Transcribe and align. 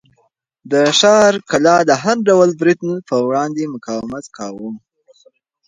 د 0.71 0.73
ښار 0.99 1.33
کلا 1.49 1.77
د 1.89 1.91
هر 2.03 2.17
ډول 2.29 2.49
برید 2.59 2.79
په 3.09 3.15
وړاندې 3.27 3.71
مقاومت 3.75 4.25
کاوه. 4.37 4.69